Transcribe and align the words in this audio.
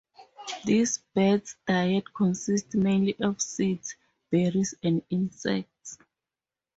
This 0.65 0.97
bird's 1.13 1.55
diet 1.67 2.11
consists 2.11 2.73
mainly 2.73 3.15
of 3.19 3.39
seeds, 3.39 3.95
berries 4.31 4.73
and 4.81 5.03
insects. 5.11 5.99